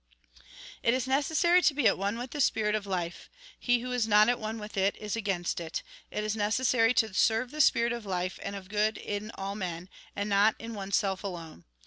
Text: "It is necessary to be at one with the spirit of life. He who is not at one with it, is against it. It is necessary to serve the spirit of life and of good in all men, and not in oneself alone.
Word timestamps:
"It 0.81 0.95
is 0.95 1.05
necessary 1.05 1.61
to 1.61 1.73
be 1.75 1.85
at 1.85 1.95
one 1.95 2.17
with 2.17 2.31
the 2.31 2.41
spirit 2.41 2.73
of 2.73 2.87
life. 2.87 3.29
He 3.59 3.81
who 3.81 3.91
is 3.91 4.07
not 4.07 4.29
at 4.29 4.39
one 4.39 4.57
with 4.57 4.75
it, 4.75 4.95
is 4.97 5.15
against 5.15 5.59
it. 5.59 5.83
It 6.09 6.23
is 6.23 6.35
necessary 6.35 6.95
to 6.95 7.13
serve 7.13 7.51
the 7.51 7.61
spirit 7.61 7.93
of 7.93 8.03
life 8.03 8.39
and 8.41 8.55
of 8.55 8.67
good 8.67 8.97
in 8.97 9.29
all 9.35 9.53
men, 9.53 9.89
and 10.15 10.27
not 10.27 10.55
in 10.57 10.73
oneself 10.73 11.23
alone. 11.23 11.65